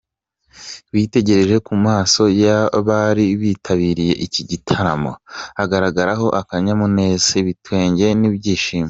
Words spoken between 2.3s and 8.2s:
y’abari bitabiriye iki gitaramo, hagaragaragaho akanyamuneza, ibitwenge